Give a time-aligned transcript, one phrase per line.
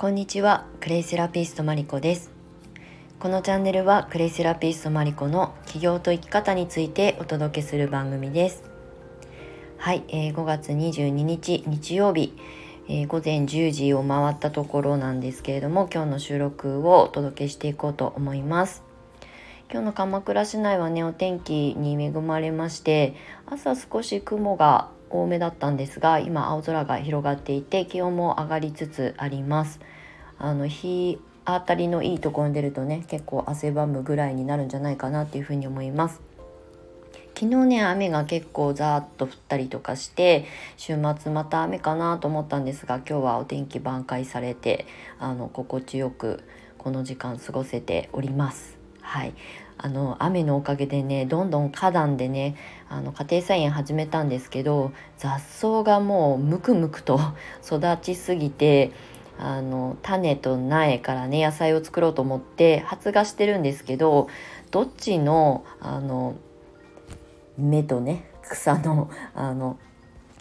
[0.00, 2.30] こんにちはクレイセラピストマリコです。
[3.18, 8.62] このチャンネルはクレイセラピストマリコの起業と生き方についてお届けする番組です。
[9.76, 12.32] はい、えー、5月22日日曜日、
[12.88, 18.82] えー、午前10時を回ったところなんですけれども今日の収録をお届けしていこうと思います。
[19.70, 29.80] 今日の鎌倉市内はねお天気に恵まれまして朝少し雲が多めだったんですが今青空が広がっていて気温も上がりつつあります。
[30.38, 36.20] あの日当たりのいいところに出るとね結構汗ばむぐらいになるんじゃないかなっていうふうに思います。
[37.34, 40.44] 昨日ね雨が結構ザーッと降ったりとかして
[40.76, 44.86] 週末また雨かなと思ったんですが今日はお天気挽回されて
[45.18, 46.42] あの心地よく
[46.76, 48.78] この時間過ごせております。
[49.00, 49.32] はい。
[49.82, 52.54] あの雨のおかげでねどんどん花壇でね
[52.90, 57.18] あの家庭菜園始めたんですけど雑草がもうムクムクと
[57.64, 58.92] 育ちすぎて
[59.38, 64.28] あの種と苗からね野菜を作ろうと思って発芽してるんですけど
[64.70, 66.34] どっちのあの
[67.56, 69.78] 芽とね草のあの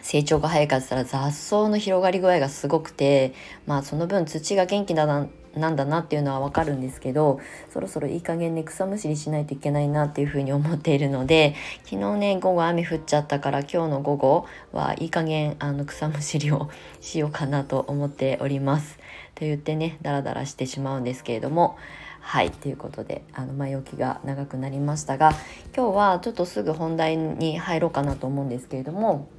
[0.01, 3.33] 成長が早いかって言ったら雑草の広がり具合がすごくて
[3.65, 7.39] まあその分土が元気だななんだなっていうのはわかるんですけど
[7.71, 16.69] そろそろいい加減ね草むしりしないといけないなっていうふうに思っているので昨日ね午後雨降っちゃったから今日の午後はいい加減あの草むしりを
[17.01, 18.97] しようかなと思っております。
[19.35, 21.77] と言ってねダラダラしてしまうんですけれども
[22.19, 25.31] はいということであの前置きが長くなりましたが
[25.75, 29.29] 今日はちょっとすぐ本題に入ろうかなと思うんですけれども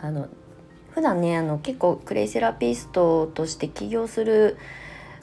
[0.00, 0.28] あの
[0.90, 4.56] 普段ねあの結構クレイセラピストとして起業する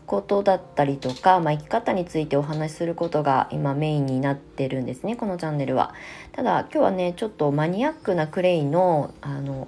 [0.06, 5.94] ことだったりとか、まあ、生き方についてお話しすることが今メインになってるんですねこのチャンネルは。
[6.32, 9.68] ただ今日はねちょっとマニアックなクレイのあの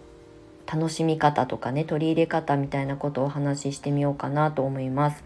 [0.71, 5.23] 楽しみ方とかね取り入れ方みたいなことをお話ししてみようかなと思います。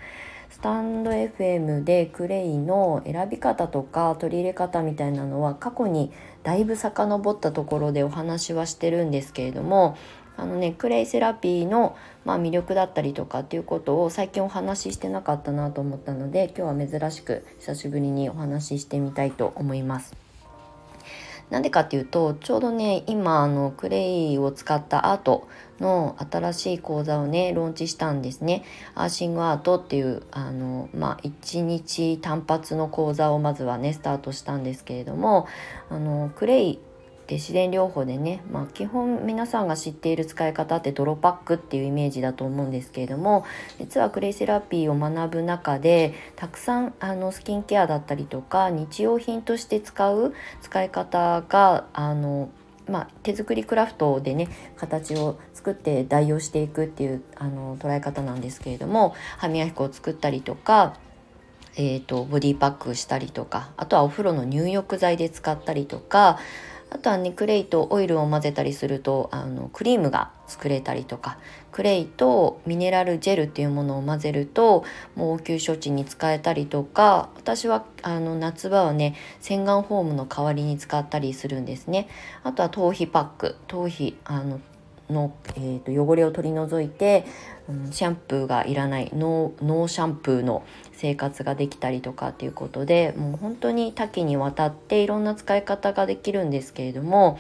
[0.52, 6.12] スタンド FM でクレイの選び方とか取り入れ方みたいなのは過去に
[6.44, 9.98] だいぶ遡ったところでお話はしてるんですけれども
[10.42, 20.16] あのねクレイセラピーの、まあ、魅力だったりとかっていうことを最近お話ししてなかったなと思ったので今日は珍しく久しぶりにお話ししてみたいと思います。
[21.52, 25.48] なんでかっていうとちょうどね今あのクレイを使ったアート
[25.80, 28.64] の新しい講座をねローンチしたんですね。
[28.96, 35.46] アーシングアートっていうあのまあ1日単発の講座をまずはねスタートしたんですけれども
[35.90, 36.80] あのクレイ
[37.32, 43.46] で自然療法でね、まあ、基本皆さんが知っている使い方って泥パックっていうイメージだと思うんですけれども
[43.80, 52.50] 実はクレイセラピーを学ぶ中でたくさんあのスキンケアだったりとか日用品として使う使い方があの
[52.90, 60.98] まあ、手作りクラフトでね形を作って代用していくっていうあの捉え方なんですけれども歯磨き粉を作ったりとか
[61.78, 66.38] えーとボディパックしたりとかあとはお風呂の入浴剤で使ったりとか
[66.94, 71.38] あとはねクレイとオイルを混ぜたりするとあのクリームが作れたりとか
[71.72, 74.84] クレイとミネラルジェルっていうものを混ぜると
[75.16, 82.10] もう応急処置に使えたりとか私はあの夏場はね洗顔フォームの代わりに使ったりするんですね。
[82.44, 84.60] あとは頭皮パック頭皮あの
[85.12, 87.26] の、えーと、汚れを取り除いて、
[87.70, 90.64] うん、シャンプーがいらないノーシャンプーの
[91.02, 97.40] 生活ができたりとかっていうことでもう本当に多岐にわたっていろんな使い方ができるんですけれども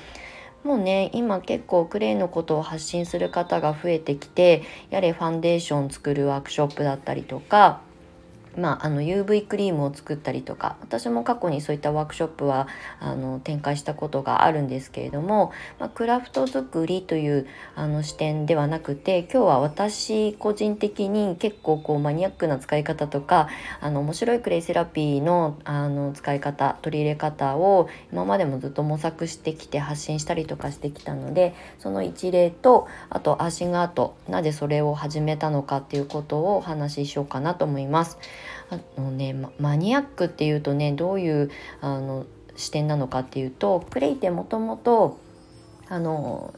[0.63, 7.81] もうね今結構クレイのことを発信する方が増えてきてやれファンデーション作るワークショップだったりとか
[8.57, 12.67] まあ、あの UV クリームを作ったりとか私も過去にそういったワークショップは
[12.99, 23.47] あの展開したことがあるんですけれども、まあ、クラフト作りというあの視点ではなくて今日は私個人的に結構こうマニアックな使い方とか
[23.79, 38.17] あの面白いクレイセラピーのあの使い方取り入れ方を今までもずっと模索してきて発信したりとかしてきたのでその一例とあとアーシングアートなぜそれを始めたのかっていうことをお話ししようかなと思います。
[38.69, 41.51] あのねマニアックっていうとねどういう
[41.81, 45.19] あの視点なのかっていうとクレイってもともと
[45.87, 46.53] あの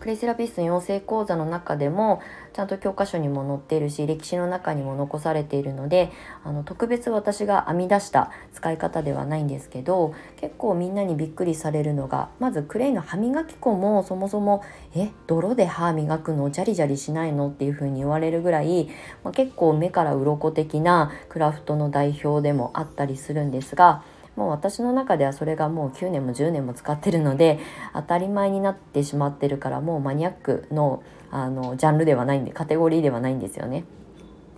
[0.00, 2.20] クレイセラピストの養成講座の中でも
[2.52, 6.10] ちゃんと教科書にも載っているし歴史の中にも残されているので
[6.44, 14.62] あの特別私が編み出した使い方ではないんですけど結構みんなにびっくりされるのがまずクレイの歯磨き粉もそもそも
[14.94, 16.50] 「え泥で歯磨くの？
[16.50, 18.88] ジャリジャリしないの?」っていうふうに言われるぐらい、
[19.24, 24.02] まあ、結構目から鱗的なクラフトの代表でもあったりするんですが。
[24.38, 27.58] もう私の中ではそれがもう9年も10年も使ってるので
[27.92, 33.84] 当たり前になってしまってるからもうマニアックのあのジャンルではないんでカテゴリーではないんですよね。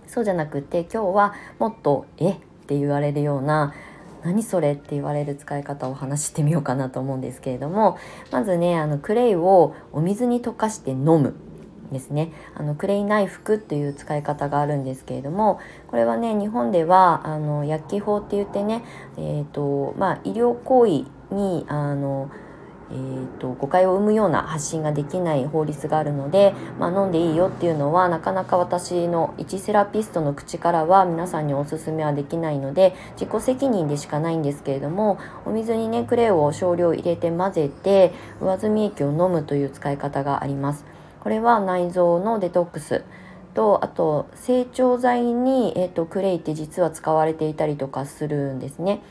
[0.07, 2.35] そうじゃなくて今日はもっと「えっ?」
[2.67, 3.73] て言われるような
[4.23, 7.97] 何それって言われる使い方を話してみようかなと思うんですけれども
[8.29, 11.33] まずねあのクレイをお水に溶かして飲む
[11.91, 18.83] ですねあのクレイナイフクっていう使い方があるんですけれどもこれはね日本ではあの薬機法って言ってね、
[19.17, 22.31] えーとまあ、医療行為にあの
[22.91, 40.90] えーと、誤解を生むような発信ができない法律があるので、まあ、飲んでいいよっていうのはなかなか私の一セラピストの口からは皆さんにおすすめはできないので自己責任でしかないんですけれどもお水にねクレイを少量入れて混ぜて上澄み液を飲むという使い方があります。
[41.21, 43.03] これは内臓のデトックス
[43.53, 49.01] とあと成長剤に、えーと、クレイって実は使われていたりとかするんですね。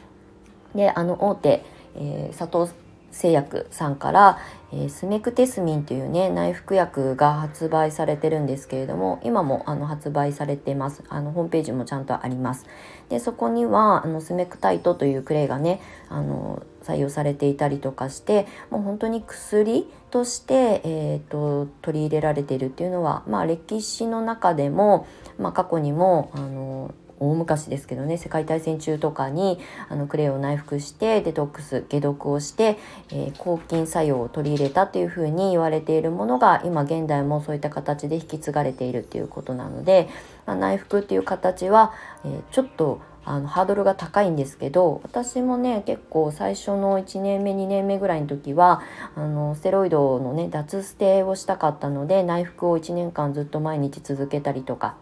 [0.74, 1.64] であの大手、
[1.96, 2.72] えー、佐藤
[3.10, 4.38] 製薬さんから、
[4.72, 11.02] えー、スメクテスミンというね内服薬が発売されてるんですけれども今もあの発売されてます。
[11.08, 12.66] あのホームページもちゃんとあります。
[13.08, 25.06] でそこにはあのスメクタイトというクレイがねあの採用されていたりとかしてもう本当に薬として、えーと、取り入れられているっていうのは、まあ、歴史の中でも、
[25.38, 32.78] まあ、過去にもあの大昔ですけどね世界大戦中とかにあのクレイを内服してデトックス解毒をして、
[33.10, 40.08] えー、抗菌作用を取り入れたというふうに言われているものが今現代もそういった形で引き継がれているっていうことなので、
[40.46, 41.92] まあ、内服っていう形は、
[42.24, 48.82] えー、ちょっとあのハードルが高いんですけど私もね結構最初の1年目2年目ぐらいの時は
[49.14, 54.96] あのステロイドのね脱捨てをしたかったので内服を1年間ずっと毎日続けたりとか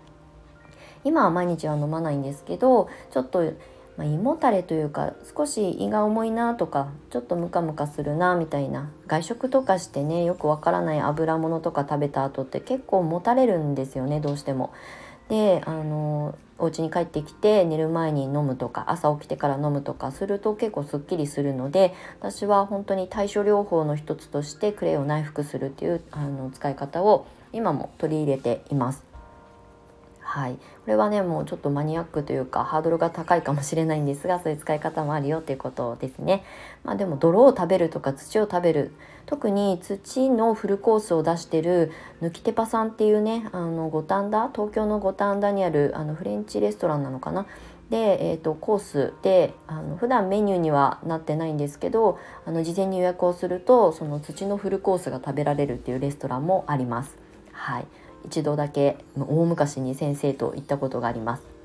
[1.08, 3.40] 今は毎日は飲まないんですけどちょっと、
[3.96, 14.70] まあ、胃もたれというか少し胃が重いなとかちょっとムカムカするなみたいな外食とかしてねよくわからない油物とか食べた後って結構もたれるんですよねどうしても。
[15.30, 29.07] であのお家に帰ってきて寝る前に飲むとか朝起きてから飲むとかすると結構すっきりするので私は本当に対処療法の一つとしてクレイを内服するっていうあの使い方を今も取り入れています。
[30.30, 36.44] はい、これはねもうちょっとマニアックというかハードルが高いかもしれないんですがそういう使い方もあるよっていうことですね。
[36.84, 38.92] まあ、でも泥を食べるとか土を食べる
[39.24, 47.46] 特に土のフルコースを出してる抜き手パさんっていうねあの五反田東京の五反田にあるあのフレンチレストランなのかな
[47.88, 57.16] で、えーと、コースであの普段メニューにはなってないんですけどあの事前に予約をするとその土のフルコースが食べられるっていうレストランもあります。
[57.52, 57.86] はい
[58.26, 61.58] 一度だけ大昔に先生と行ったことがあります。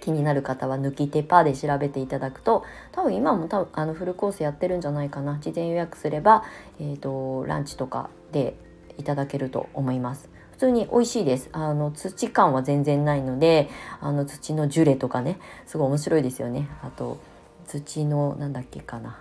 [0.00, 5.38] 気になる方は抜き手パーで調べていただくと多分今も多分あのフルコースやってるんじゃないかな。
[5.40, 6.42] 事前予約すれば、
[6.80, 8.54] えーと、ランチとかで
[8.98, 10.28] いただけると思います。
[10.52, 11.48] 普通に美味しいです。
[11.52, 13.68] あの土感は全然ないので
[14.00, 16.68] あの土のジュレとかねすごい面白いですよね。
[16.82, 17.18] あと
[17.66, 19.18] 土のなんだっけかな。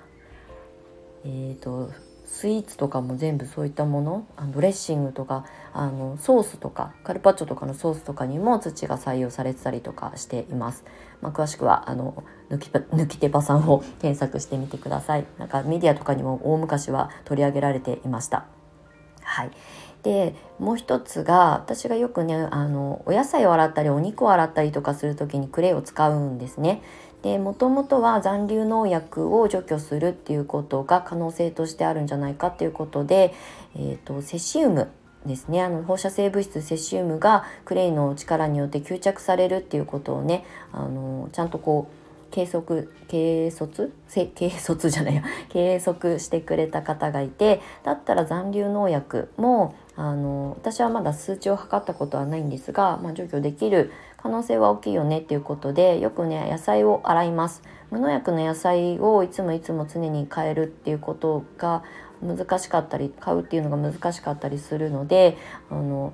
[1.23, 1.91] えっ、ー、と
[2.31, 10.85] スイーツとかも全部そういったものあのドレッシングとかあのソースとかカルパッチョとかのソースとかにも土が採用されてたりとかしています。
[11.21, 15.25] まあ、詳しくはあの抜き抜き手パさんを検索してみてください。
[15.39, 18.45] なんかメディアとかにも大昔は取り上げられていました。
[19.23, 19.51] はい。
[20.04, 26.81] でもう一つが私がよくねあのお野菜を洗ったりお肉を洗ったりとかする時にクレイを使うんですね。
[27.21, 33.33] でもともとは残留農薬を除去するっていうことが可能性としてあるんじゃないかっていうことで、
[33.76, 34.90] えーと、セシウム
[35.26, 35.61] ですね。
[35.61, 41.98] あの放射性物質セシウムがクレイの力によって吸着されるっていうことをねあのちゃんとこう
[42.31, 43.92] 計測計測？
[44.36, 45.24] 計測じゃないよ。
[45.50, 57.62] 計測してくれた方がいてだったら残留農薬もあの私はまだ数値を測ったことはないんですが、まあ、除去できる可能性は大きいよねっていうことでよくね野菜を洗います。
[57.92, 61.83] 無農薬の野菜をいつもいつも常に変えるっていうことが
[62.21, 65.38] 難しかったり買うっていうのが難しかったりするので
[65.71, 66.14] あの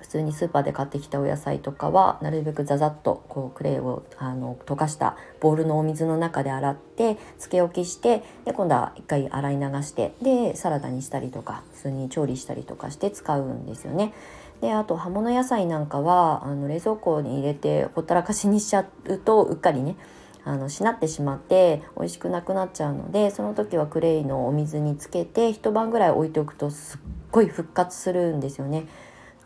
[0.00, 14.12] 普通にスーパーで買ってきたお野菜とかはなるべくザザッとこうクレイをあの溶かしたボウルのお水の中で洗ってつけ置きしてで今度は一回洗い流してでサラダにしたりとか普通に調理したりとかして使うんですよね。
[14.60, 19.96] であと葉物野菜なんかはあの冷蔵庫に入れてほったらかしにしちゃうとうっかりね
[20.44, 28.86] あのしなってしまって美味しくなくなっちゃうのでその時はクレイのお水につけて一晩ぐらい置いておくとすっごい復活するんですよね。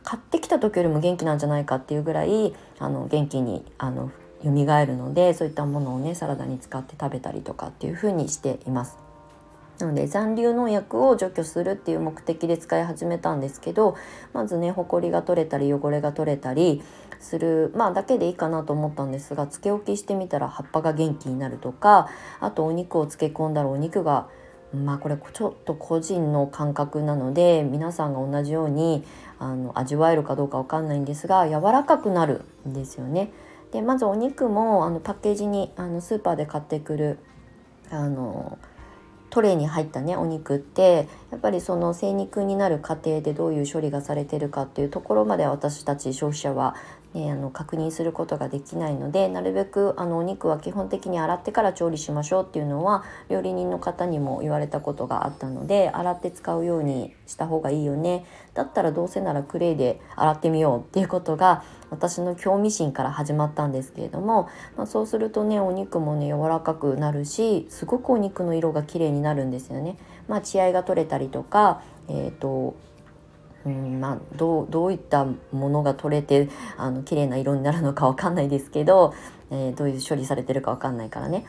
[0.05, 4.13] 買ってきた時よりも元気なんじゃないかっていうぐらいあの元気にあの
[4.45, 8.99] 蘇るのでそういったものをねサラダに使って食べたりとかっていう風にしています。
[9.79, 13.97] なので残留農薬を除去するっていう目的で使い始めたんですけど
[14.33, 16.81] まずねほこりが取れたり汚れが取れたり
[17.19, 22.09] するまあだけでいいかなと思ったんですがつけ置きしてみたら葉っぱが元気になるとか
[22.39, 24.29] あとお肉を漬け込んだらお肉が
[24.75, 29.05] まあこれちょっと個人の感覚なので皆さんが同じように
[29.39, 33.31] あの味わえるかどうかわかんないんですが柔らかくなるんですよね。
[33.73, 37.19] でまずお肉もあのパッケージにあのスーパーで買ってくる
[37.91, 38.59] あの
[39.31, 46.77] トレーに入ったねお肉ってやっぱりその精肉になる過程でどういう処理がされてるかっていうところまで私たち消費者は
[47.15, 69.97] ね、あの確認することができないのでなるべくあのお肉は基本的に洗ってから調理しましょうっていうのは料理人の方にも言われたことがあったので洗って使うようにした方がいいよねだったらどうせならクレイで洗ってみようっていうことが私の興味心から始まったんですけれども、まあ、そうするとねお肉もね柔らかくなるしすごくお肉の色が綺麗になるんですよね。
[70.27, 72.75] まあ、血合いが取れたりとか、えーと
[73.67, 79.15] うんまあ、どうどういったものが取れてあの綺麗な色になるのかわかんないですけど、
[79.51, 81.47] えー、どういう処理されてるかわかんないからね。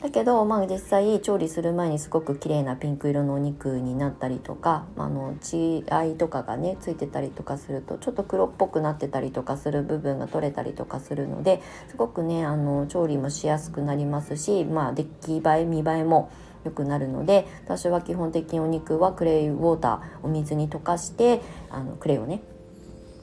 [0.00, 16.30] だけど、まあ、実際調理する前にすごく綺麗なピンク色のお肉になったりとかあの血合いとかがねついてたりとかするとちょっと黒っぽくなってたりとかする部分が取れたりとかするのですごくねあの調理もしやすくなりますし、まあ、出来栄え見栄えも
[16.66, 22.42] 良くなるので私は基本的にお肉はクレイウォーターお水に溶かしてあのクレイをね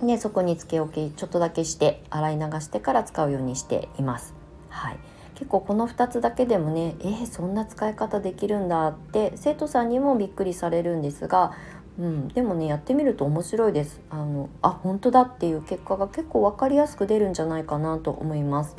[0.02, 4.34] でそこにつけ置きちょっとだけして洗い流してから使うようにしています。
[4.70, 4.98] はい
[5.36, 11.54] 結構この2つだけでもねえー、そんな使い方できるんだって生徒さんにもびっくりされるんですが、
[12.00, 18.78] うん、でもねやってみると面白いですあのあ本当だっていう結果が結構分かりやすく出るんじゃないかなと思います。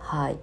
[0.00, 0.36] はい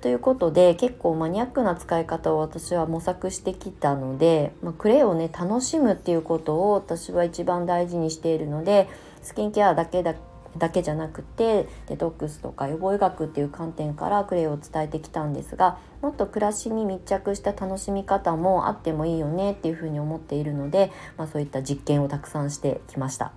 [0.00, 8.88] ということで結構マニアックな使い方を私は模索してきたので、まあ、クレイをね楽しむっていうことを私は一番大事にしているので
[9.22, 10.14] スキンケアだけだ
[10.58, 23.32] だけじゃなくてデトックスとか予防医学っていう観点からクレイを伝えてきたんですがもっと暮らしに密着した楽しみ方もあってもいいよねっていうふうに思っているので、まあ、そういった実験をたくさんしてきました。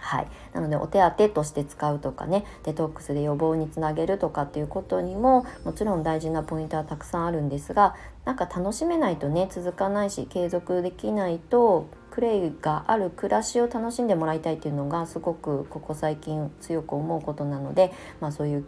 [0.00, 18.64] はい、なのでお手当として使うとかねデトックスで予防につなげるとかっていうことにももちろん大事なポイントはたくさんあるんですがなんか楽しめないとね続かないし継続できないとクレイがある暮らしを楽しんでもらいたいっていうのがすごくここ最近強く思うことなので、まあ、そういう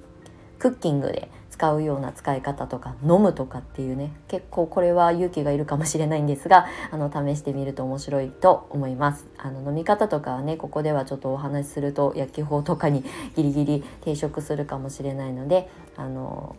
[0.61, 16.57] クッキングで使うような使い方とか飲むとかっていうね結構これは勇気がいるかもしれないんですが あの試してみると面白いと思いますあの飲み方とかはねここではちょっとお話しすると薬機法とかにギリギリ抵触するかもしれないのであの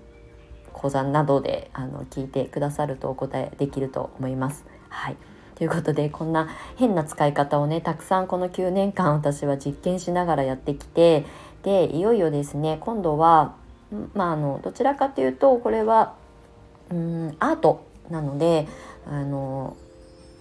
[0.74, 4.65] 講座などであの聞いてくださるとお答えできると思います。
[4.89, 5.17] はい
[5.55, 11.24] ということでこんな変な使い方をねたくさんこの9年間私は実験しながらやってきて
[11.62, 13.61] でいよいよですね今度は
[14.13, 16.15] まあ、あのどちらかというとこれは
[16.89, 18.67] うんアートなので
[19.05, 19.75] あの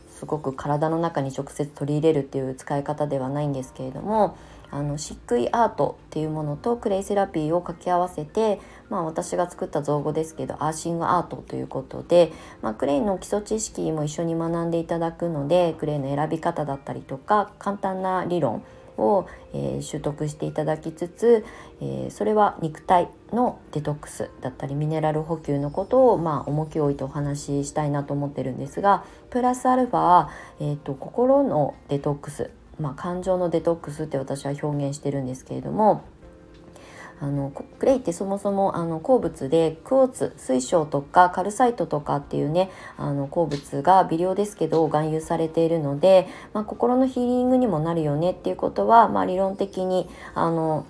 [0.09, 4.37] すごく体の中に直接取り入れるっていう使い方ではないんですけれども
[4.71, 18.62] あの漆喰アートっていうものとクレイセラピーを掛け合わせて、まあ、私が作った造語ですけどアーシングアートということで、まあ、クレイの基礎知識も一緒に学んでいただくのでクレイの選び方だったりとか簡単な理論
[19.00, 21.45] を、えー、習得していただきつつ、
[21.80, 30.28] えー、それは肉体のデトックスだったりミネラル補給のことを、まあ、重きを置いてお話ししたいなと思ってるんですがプラスアルファ、
[30.61, 36.04] えーと、心のデトックス、まあ、感情のデトックスって私は表現してるんですけれども
[37.21, 50.87] あのクレイってそもそもあの鉱物でクォーツ水晶とかカルサイトとかっていうねあの鉱物が微量ですけど含有されているので、まあ、心のヒーリングにもなるよねっていうことは、まあ、理論的にあの、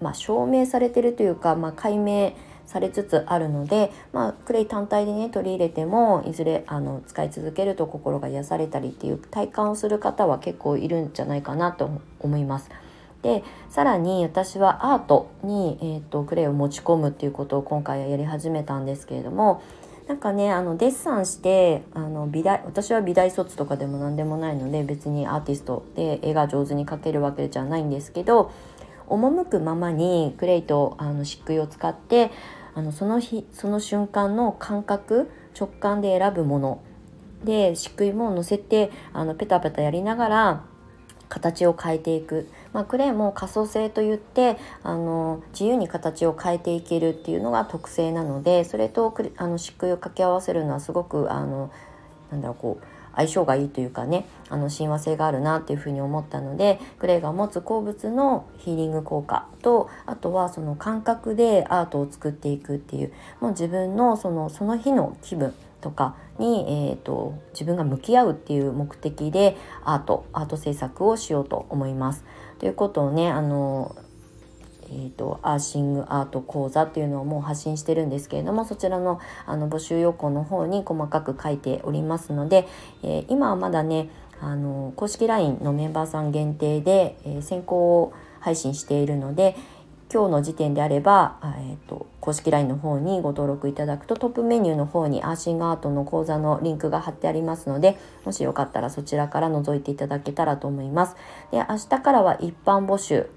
[0.00, 2.32] まあ、証明されてるというか、まあ、解明
[2.64, 12.70] されつつあるので、まあ、クレイ単体でね取り入れてもいずれあの使い続けると心が癒されたりっていう体感をする方は結構いるんじゃないかなと思います。
[13.24, 19.62] でさらに私はアートに、えーと、クレイを持ち込むっていうことを今回はやり始めたんですけれども
[20.06, 28.52] なんかねあのデッサンしてあの美大私は美大卒とかでも何でもないので別にアーティストで絵が上手に描けるわけじゃないんですけど
[29.08, 32.30] 赴くままにクレイとあの漆喰を使って
[32.74, 36.82] あのその日その瞬間の感覚直感で選ぶもの
[37.42, 40.73] で漆喰も乗せてあのペタペタやりながら
[41.28, 51.70] 形を変えていく、まあ、クレーも可塑性といってあの自由に形を変えていけるっていうのが特性なのでそれとあの漆喰を掛け合わせるのはすごくあの
[52.30, 65.54] なんだろうこう相性がいいというかねあの親和性があるなっていうふうに思ったのでクレイが持つ鉱物のヒーリング効果とあとはその感覚でアートを作っていくっていうもう自分のそのその日の気分
[65.84, 72.24] とかに、えーと、自分が向き合うっていう目的でアートアート制作をしようと思います。
[72.58, 73.94] ということをねあの
[74.90, 82.68] えーと、アーシングアート講座っていうのをもう発信してるんですけれどもそちらのあの募集要項の方に細かく書いておりますので、
[83.02, 84.10] えー、今はまだね
[84.40, 89.56] あの公式 LINE のメンバーさん限定で、えー、先行配信しているので
[90.12, 101.16] 今日の時点であれば、えーと、公式 LINE の方にご登録いただくとトップメニューの方にアーシングアートの講座のリンクが貼ってありますのでもしよかったらそちらから覗いていただけたらと思います。
[101.50, 103.28] で明日からは一般募集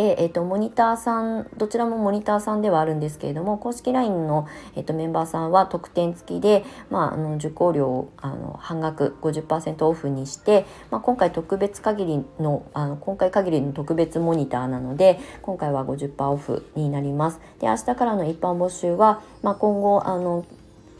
[0.00, 17.40] で、えーと、モニターさんどちらもモニターさんではあるんですけれども公式 LINE の、えーと、メンバーさんは特典付きで、まあ、あの受講料をあの半額50%オフにして、まあ、今回特別限りのあの今回限りの特別モニターなので今回は50%オフになります。
[17.60, 20.46] で明日からの一般募集は、まあ、今後あの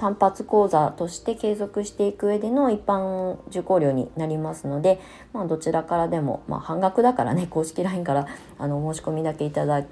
[0.00, 4.98] 単発講座として継続していく上での一般受講料になりますので、
[5.34, 8.26] まあ、どちらからでも、まあ、半額だからね 公式 LINE から
[8.58, 9.82] あの申し込みだけいただ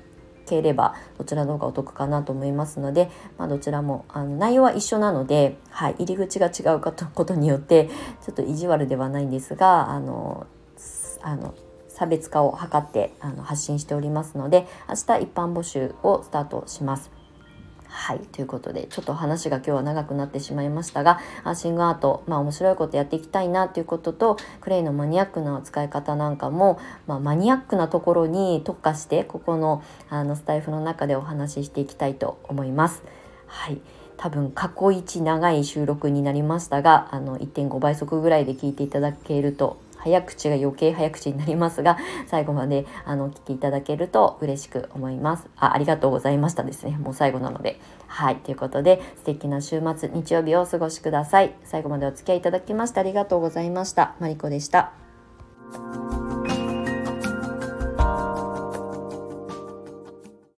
[0.46, 6.90] ければどちらの方がお得かなと思いますので、まあ、どちらもあの内容は一緒なので、はい、入り口が違うこ
[7.26, 7.90] とによって
[8.24, 10.46] ちょっと意地悪ではないんですがあの
[11.20, 11.52] あの
[11.88, 17.17] 差別化を図ってあの発信しておりますので明日一般募集をスタートします。
[17.88, 33.02] はいということでちょっと話が今日は長くなってしまいましたがアーシングアートまあ面白いことやっていきたいなということとクレイのマニアックな使い方なんかも、まあ、マニアックなところに特化してここのあのスタイフの中でお話ししていきたいと思います。
[33.46, 33.80] はい
[34.18, 45.48] 多分過去一長い収録になりましたがあの1.5倍速ぐらいで聞いていただけると早口が余計早口になりますが 最後まであのお聞きいただけると嬉しく思います。
[45.56, 46.98] あありがとうございましたですね。
[46.98, 47.80] もう最後なので。
[48.06, 48.36] はい。
[48.36, 51.54] ということで素敵な週末日曜日をお過ごしください。
[51.64, 54.14] 最後までお付き合いいただきましてありがとうございました。
[54.20, 54.92] マリコでした。